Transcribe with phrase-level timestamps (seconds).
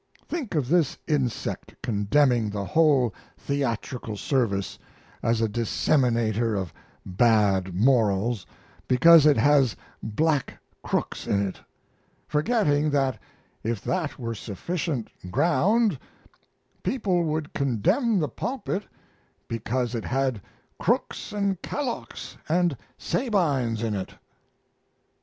[0.27, 4.79] Think of this insect condemning the whole theatrical service
[5.21, 6.73] as a disseminator of
[7.05, 8.47] bad morals
[8.87, 11.59] because it has Black Crooks in it;
[12.27, 13.19] forgetting that
[13.63, 15.99] if that were sufficient ground
[16.81, 18.81] people would condemn the pulpit
[19.47, 20.41] because it had
[20.79, 24.15] Crooks and Kallochs and Sabines in it!